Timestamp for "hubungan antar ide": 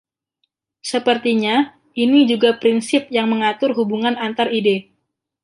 3.77-4.75